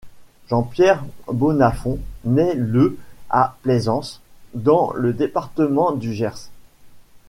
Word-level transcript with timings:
Jean-Pierre 0.49 1.05
Bonnafont 1.27 1.99
naît 2.23 2.55
le 2.55 2.97
à 3.29 3.55
Plaisance, 3.61 4.19
dans 4.55 4.91
le 4.95 5.13
département 5.13 5.91
du 5.91 6.11
Gers. 6.11 6.49